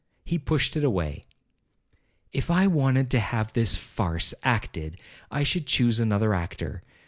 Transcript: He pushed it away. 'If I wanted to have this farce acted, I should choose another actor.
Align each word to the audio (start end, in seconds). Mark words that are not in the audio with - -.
He 0.25 0.39
pushed 0.39 0.75
it 0.75 0.83
away. 0.83 1.25
'If 2.33 2.49
I 2.49 2.65
wanted 2.65 3.11
to 3.11 3.19
have 3.19 3.53
this 3.53 3.75
farce 3.75 4.33
acted, 4.41 4.97
I 5.29 5.43
should 5.43 5.67
choose 5.67 5.99
another 5.99 6.33
actor. 6.33 6.81